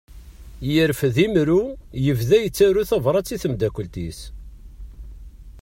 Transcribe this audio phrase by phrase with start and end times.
[0.73, 1.61] Yerfed imru,
[2.05, 4.19] yebda yettaru tabrat i tmeddakelt-is.